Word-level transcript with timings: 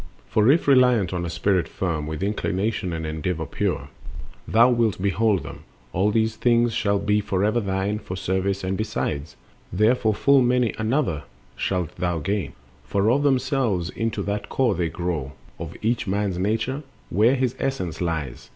For 0.27 0.49
if 0.51 0.67
reliant 0.67 1.13
on 1.13 1.27
a 1.27 1.29
spirit 1.29 1.67
firm, 1.67 2.07
With 2.07 2.23
inclination 2.23 2.91
and 2.91 3.05
endeavor 3.05 3.45
pure, 3.45 3.89
Thou 4.47 4.71
wilt 4.71 4.99
behold 4.99 5.43
them, 5.43 5.59
all 5.93 6.09
these 6.09 6.35
things 6.35 6.73
shall 6.73 6.97
be 6.97 7.21
Forever 7.21 7.59
thine, 7.59 7.99
for 7.99 8.15
service, 8.17 8.63
and 8.63 8.75
besides 8.75 9.35
Thereof 9.71 10.17
full 10.17 10.41
many 10.41 10.73
another 10.79 11.25
shalt 11.55 11.95
thou 11.97 12.17
gain; 12.17 12.53
For 12.83 13.11
of 13.11 13.21
themselves 13.21 13.91
into 13.91 14.23
that 14.23 14.49
core 14.49 14.73
they 14.73 14.89
grow 14.89 15.33
Of 15.59 15.77
each 15.83 16.07
man's 16.07 16.39
nature, 16.39 16.81
where 17.11 17.35
his 17.35 17.55
essence 17.59 18.01
lies. 18.01 18.49